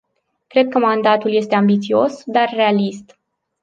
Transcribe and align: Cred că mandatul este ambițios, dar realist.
Cred 0.47 0.69
că 0.69 0.79
mandatul 0.79 1.33
este 1.33 1.55
ambițios, 1.55 2.23
dar 2.25 2.49
realist. 2.53 3.17